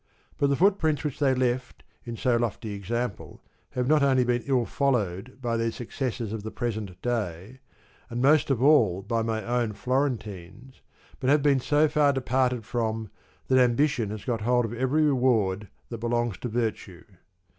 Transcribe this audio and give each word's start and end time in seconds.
But 0.39 0.47
the 0.47 0.55
footprints 0.55 1.03
which 1.03 1.19
they 1.19 1.35
left 1.35 1.83
in 2.05 2.17
so 2.17 2.35
lofty 2.35 2.73
examples 2.73 3.39
have 3.73 3.85
not 3.87 4.01
only 4.01 4.23
been 4.23 4.41
ill 4.47 4.65
followed 4.65 5.37
by 5.39 5.57
their 5.57 5.71
successors 5.71 6.33
of 6.33 6.41
the 6.41 6.49
present 6.49 6.99
day, 7.03 7.59
and 8.09 8.19
most 8.19 8.49
of 8.49 8.63
all 8.63 9.03
by 9.03 9.21
my 9.21 9.45
own 9.45 9.73
Floren 9.73 10.19
tines, 10.19 10.81
but 11.19 11.29
have 11.29 11.43
been 11.43 11.59
so 11.59 11.87
far 11.87 12.13
departed 12.13 12.65
from 12.65 13.11
that 13.47 13.59
ambition 13.59 14.09
has 14.09 14.25
got 14.25 14.41
hold 14.41 14.65
of 14.65 14.73
every 14.73 15.03
reward 15.03 15.67
that 15.89 15.99
belongs 15.99 16.39
to 16.39 16.49
virtue. 16.49 17.03